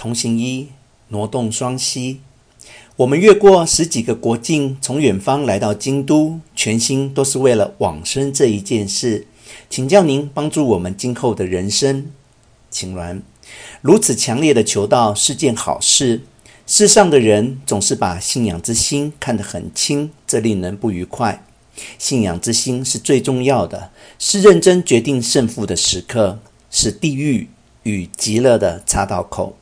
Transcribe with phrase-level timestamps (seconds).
[0.00, 0.68] 同行一，
[1.08, 2.20] 挪动双膝。
[2.96, 9.26] 我们越过十几个国境，从远方来到京都，全心都是为了往生这一件事。
[9.68, 12.10] 请教您帮助我们今后的人生。
[12.70, 13.20] 青鸾，
[13.82, 16.22] 如此强烈的求道是件好事。
[16.66, 21.44] 世上的人总是把信仰之心看得很轻，这令人不愉快。
[21.98, 26.38] 信仰之心是最重要的，是认真决定胜负的时刻，
[26.70, 27.50] 是地狱
[27.82, 29.58] 与极乐的岔道口。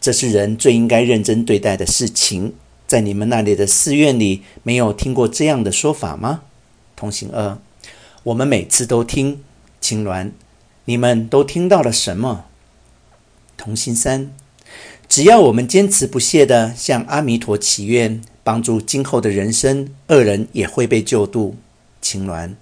[0.00, 2.54] 这是人最应该认真对待的事情。
[2.86, 6.42] 在你们那里的寺院里，没有听过这样的说法吗？
[6.94, 7.58] 同行二，
[8.24, 9.42] 我们每次都听。
[9.80, 10.30] 青鸾，
[10.84, 12.44] 你们都听到了什么？
[13.56, 14.30] 同行三，
[15.08, 21.56] 只要我们坚持不懈地向阿弥陀祈愿，帮助今后的人生，恶人也会被救度。
[22.00, 22.54] 青鸾，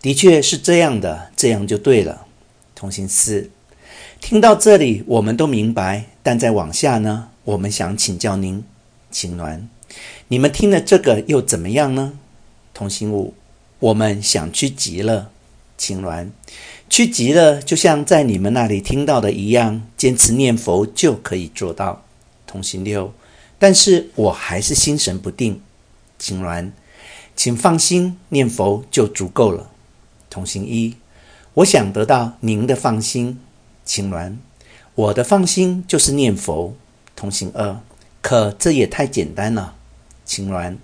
[0.00, 2.26] 的确是这样的，这样就对了。
[2.74, 3.50] 同行四，
[4.26, 7.28] 听到这里，我们都明白，但再往下呢？
[7.44, 8.64] 我们想请教您，
[9.10, 9.60] 青鸾。
[10.28, 12.14] 你们听了这个又怎么样呢？
[12.72, 13.34] 同行五，
[13.80, 15.30] 我们想去极乐。
[15.76, 16.30] 青鸾，
[16.88, 22.02] 去极乐就像在你们那里听到的一样，坚持念佛就可以做到。
[22.46, 23.12] 同行六，
[23.58, 25.60] 但是我还是心神不定。
[26.18, 26.70] 青鸾，
[27.36, 29.68] 请放心，念佛就足够了。
[30.30, 30.94] 同行一，
[31.52, 33.38] 我想得到您的放心。
[33.84, 34.36] 青鸾，
[34.94, 36.74] 我的放心就是念佛。
[37.16, 37.80] 同行二，
[38.20, 39.76] 可这也太简单了。
[40.24, 40.76] 青鸾，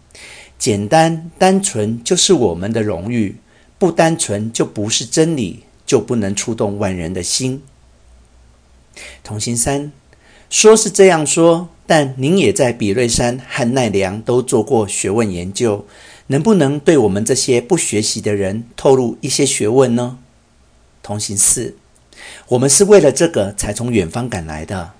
[0.58, 3.36] 简单单纯就是我们的荣誉，
[3.78, 7.62] 不单纯就不是真理，就不能触动万人的心。
[9.24, 9.90] 同行三，
[10.48, 15.86] 说是这样说，但您也在比瑞山和奈良都做过学问研究，
[16.26, 20.18] 能不能对我们这些不学习的人透露一些学问呢？
[21.02, 21.76] 同行四，
[22.48, 24.92] 我们是为了这个才从远方赶来的。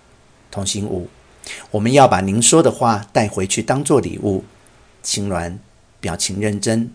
[0.50, 1.08] 同行五。
[1.70, 4.44] 我们要把您说的话带回去当做礼物。
[5.02, 5.56] 青鸾
[5.98, 6.90] 表情认真，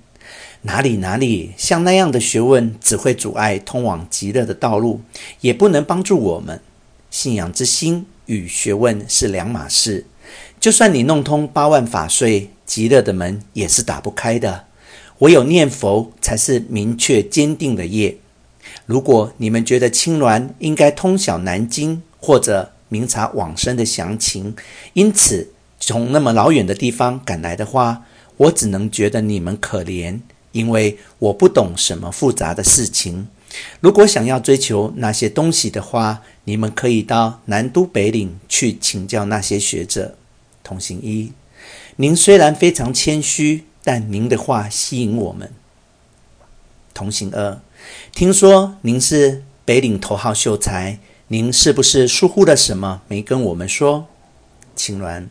[0.61, 5.01] 哪里哪里，像那样的学问只会阻碍通往极乐的道路，
[5.41, 6.61] 也不能帮助我们。
[7.09, 10.05] 信仰之心与学问是两码事，
[10.59, 14.65] 就算你弄通八万法税，极乐的门也是打不开的。
[15.19, 18.17] 唯有念佛才是明确坚定的业。
[18.85, 24.55] 如果你们觉得青鸾应该通晓南经或者明察往生的详情，
[24.93, 28.03] 因此从那么老远的地方赶来的话，
[28.37, 30.19] 我只能觉得你们可怜，
[30.51, 33.27] 因为我不懂什么复杂的事情。
[33.79, 40.15] 如果想要追求那些东西的话，你们可以到南都北岭去请教那些学者。
[40.61, 41.31] 同行一，
[41.95, 45.51] 您虽然非常谦虚，但您的话吸引我们。
[46.93, 47.61] 同行二，
[48.13, 50.99] 听说您是北岭头号秀才。
[51.29, 54.07] 您是不是疏忽了什么，没跟我们说？
[54.75, 55.25] 青鸾，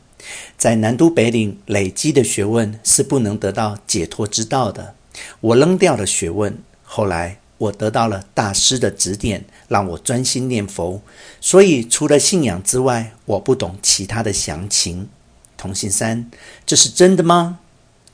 [0.58, 4.96] 在南都北岭累积的学问是不能得到解脱之道的。
[5.40, 11.00] 我扔掉了学问，后来我得到了大师的指点，让我专心念佛。
[11.40, 15.08] 所以除了信仰之外，我不懂其他的详情。
[15.56, 16.28] 同行三，
[16.66, 17.60] 这是真的吗？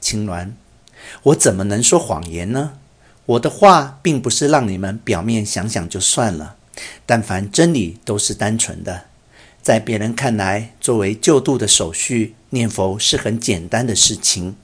[0.03, 0.51] 青鸾，
[1.23, 2.75] 我怎么能说谎言呢？
[3.31, 6.57] 我的话并不是让你们表面想想就算了。
[7.07, 9.05] 但凡真理都是单纯的，
[9.63, 14.57] 在别人看来，作为救度的手续，念佛是很简单的事情，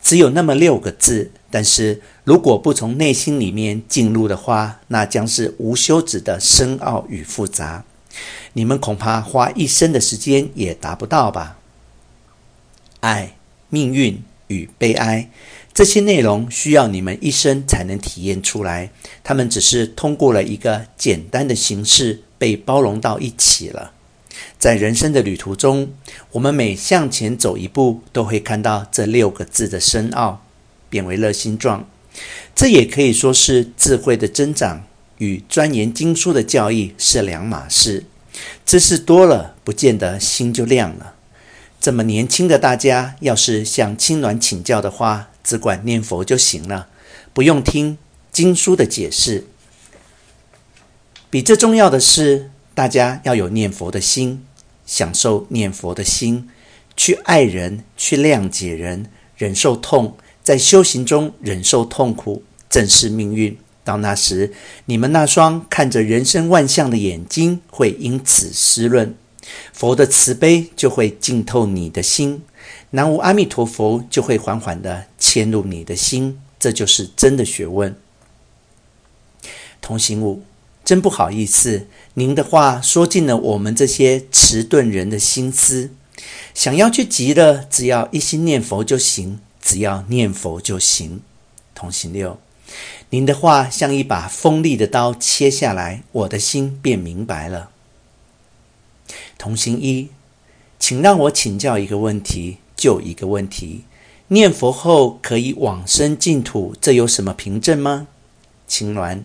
[0.00, 1.32] 只有那么六个字。
[1.50, 7.84] 但是如果不从内心里面进入的话，那将是无休止的深奥与复杂。
[8.54, 11.58] 你们恐怕花一生的时间也达不到吧？
[13.00, 13.36] 爱、
[13.68, 15.28] 命运与悲哀。
[15.78, 18.90] 这些内容需要你们一生才能体验出来，
[19.22, 23.92] 他们只是通过了一个简单的形式被包容到一起了。
[24.58, 25.92] 在人生的旅途中，
[26.32, 30.44] 我们每向前走一步，都会看到这六个字的深奥，
[30.90, 31.88] 变为乐心状。
[32.56, 34.84] 这也可以说是智慧的增长
[35.18, 38.04] 与钻研经书的教义是两码事。
[38.66, 41.14] 知识多了，不见得心就亮了。
[41.80, 46.88] 这么年轻的大家，要是向青鸾请教的话，只管念佛就行了，
[47.32, 47.96] 不用听
[48.30, 49.46] 经书的解释。
[51.30, 54.44] 比这重要的是，大家要有念佛的心，
[54.84, 56.50] 享受念佛的心，
[56.94, 59.06] 去爱人，去谅解人，
[59.38, 63.56] 忍受痛，在修行中忍受痛苦，正视命运。
[63.82, 64.52] 到那时，
[64.84, 69.14] 你们那双看着人生万象的眼睛会因此湿润，
[69.72, 72.42] 佛的慈悲就会浸透你的心。
[72.90, 77.94] 南无阿弥陀佛，就会缓缓地迁入你的心，这就是真的学问。
[79.80, 80.42] 同行五，
[80.84, 85.90] 真不好意思，您的话说尽了我们这些迟钝人的心思。
[86.54, 91.20] 想要去极乐，只要一心念佛就行，只要念佛就行。
[91.74, 92.40] 同行六，
[93.10, 97.70] 您的话像一把锋利的刀切下来，我的心便明白了。
[99.38, 100.08] 同行一，
[100.80, 103.84] 请让我请教一个问题，就一个问题：
[104.28, 108.06] 念佛后可以往生净土，这有什么凭证吗？
[108.66, 109.22] 青鸾。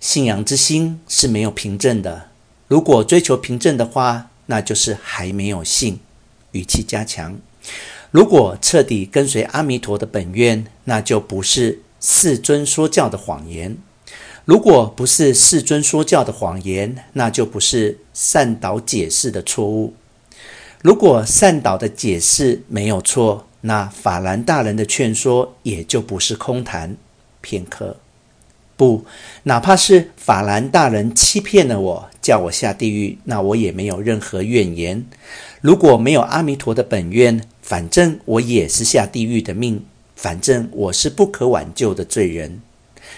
[0.00, 2.28] 信仰之心是没有凭证的。
[2.68, 5.98] 如果追求凭证的话，那就是还没有信。
[6.52, 7.36] 语气加强。
[8.10, 13.76] 如果彻底跟随阿弥陀的本愿，那就不是世尊说教的谎言。
[14.44, 19.94] 如果不是世尊说教的谎言，那就不是善导解释的错误。
[20.84, 26.94] 如果善导的解释没有错，那法兰大人的劝说也就不是空谈。
[27.40, 27.96] 片刻。
[28.76, 29.06] 不，
[29.44, 35.06] 哪怕是法兰大人欺骗了我，叫我下地狱，那我也没有任何怨言。
[35.62, 39.82] 如果没有阿弥陀的本愿，反正我也是下地狱的命，
[40.14, 42.60] 反正我是不可挽救的罪人。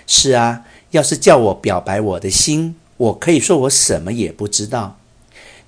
[0.06, 5.00] 是啊，要是叫我表白我的心，我可以说我什么也不知道。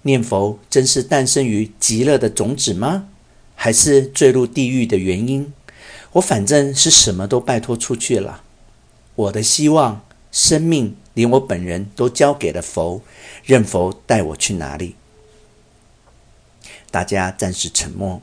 [0.03, 3.09] 念佛真是诞生于极乐的种子吗？
[3.55, 5.53] 还是坠入地狱的原因？
[6.13, 8.43] 我反正是什么都拜托出去了。
[9.15, 13.03] 我的希望、生命，连我本人都交给了佛，
[13.45, 14.95] 任佛带我去哪里。
[16.91, 18.23] 大家暂时沉默。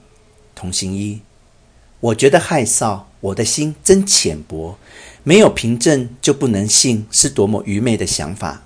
[0.56, 1.19] 同行一，
[2.00, 4.77] 我觉得害臊，我的心真浅薄，
[5.24, 8.63] 没有凭证就不能信，是多么愚昧的想法。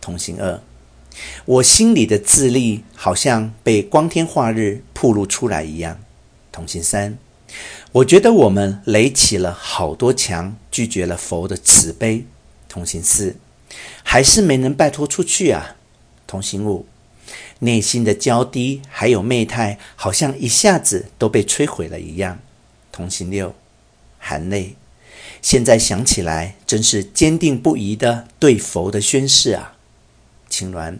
[0.00, 0.62] 同行二，
[1.44, 6.00] 我心里的自利好像被光天化日暴露出来一样。
[6.50, 7.18] 同行三。
[7.92, 12.24] 我觉得我们垒起了好多墙，拒绝了佛的慈悲。
[12.68, 13.36] 同行四，
[14.02, 15.76] 还是没能拜托出去啊。
[16.26, 16.86] 同行五，
[17.60, 22.40] 内心的娇滴还有媚态，好像一下子都被摧毁了一样。
[22.90, 23.54] 同行六，
[24.18, 24.74] 含泪。
[25.40, 29.76] 现在想起来，真是坚定不移的对佛的宣誓啊。
[30.56, 30.98] 青鸾，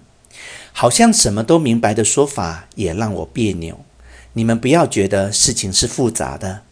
[0.73, 3.85] 好像什么都明白的说法也让我别扭。
[4.33, 6.63] 你们不要觉得事情是复杂的。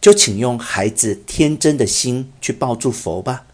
[0.00, 3.44] 就请用孩子天真的心去抱住佛吧。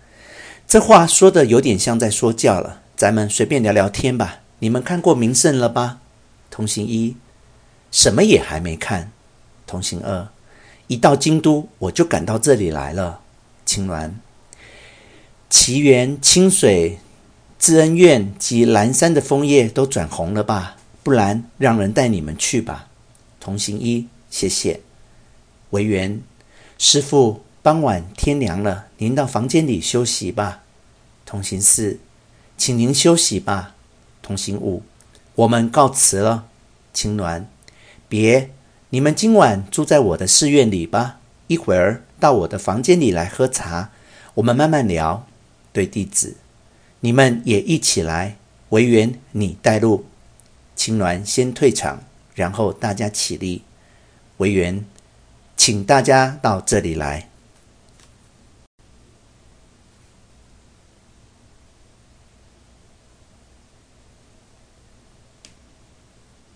[0.67, 4.41] 这话说的有点像在说教了，咱们随便聊聊天吧。
[4.61, 5.99] 你们看过名胜了吧？
[6.51, 7.17] 同行一，
[7.91, 9.13] 什么也还没看。
[9.67, 10.29] 同行二，
[10.87, 13.21] 一到京都我就赶到这里来了。
[13.67, 14.13] 青鸾，
[15.51, 16.99] 祇园清水、
[17.65, 20.77] 智恩院及蓝山的枫叶都转红了吧？
[21.03, 22.91] 不然让人带你们去吧。
[23.41, 24.81] 同行一，谢谢。
[25.71, 26.21] 惟缘。
[26.77, 30.63] 师父，傍晚天凉了，您到房间里休息吧。
[31.25, 31.99] 同行四，
[32.59, 33.75] 请您休息吧。
[34.21, 34.83] 同行五，
[35.35, 36.45] 我们告辞了。
[36.93, 37.45] 青鸾，
[38.11, 38.51] 别，
[38.91, 41.19] 你们今晚住在我的寺院里吧。
[41.47, 43.91] 一会儿到我的房间里来喝茶，
[44.35, 45.27] 我们慢慢聊。
[45.73, 46.37] 对弟子，
[47.05, 48.39] 你们也一起来。
[48.71, 50.07] 维园，你带路。
[50.75, 52.03] 青鸾先退场，
[52.35, 53.61] 然后大家起立。
[54.39, 54.83] 维园。
[55.55, 57.29] 请大家到这里来。